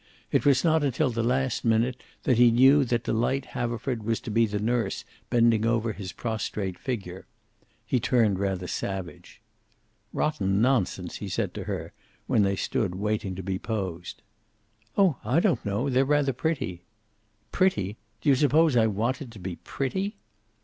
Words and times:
It 0.31 0.47
was 0.47 0.63
not 0.63 0.83
until 0.83 1.11
the 1.11 1.21
last 1.21 1.63
minute 1.63 2.01
that 2.23 2.39
he 2.39 2.49
knew 2.49 2.83
that 2.85 3.03
Delight 3.03 3.45
Haverford 3.53 4.01
was 4.01 4.19
to 4.21 4.31
be 4.31 4.47
the 4.47 4.57
nurse 4.59 5.05
bending 5.29 5.63
over 5.63 5.93
his 5.93 6.11
prostrate 6.11 6.79
figure. 6.79 7.27
He 7.85 7.99
turned 7.99 8.39
rather 8.39 8.65
savage. 8.65 9.41
"Rotten 10.11 10.59
nonsense," 10.59 11.17
he 11.17 11.29
said 11.29 11.53
to 11.53 11.65
her, 11.65 11.93
"when 12.25 12.41
they 12.41 12.55
stood 12.55 12.95
waiting 12.95 13.35
to 13.35 13.43
be 13.43 13.59
posed. 13.59 14.23
"Oh, 14.97 15.17
I 15.23 15.39
don't 15.39 15.63
know. 15.63 15.87
They're 15.87 16.03
rather 16.03 16.33
pretty." 16.33 16.81
"Pretty! 17.51 17.97
Do 18.21 18.29
you 18.29 18.35
suppose 18.35 18.75
I 18.75 18.87
want 18.87 19.21
it 19.21 19.43
be 19.43 19.57
pretty?" 19.57 20.17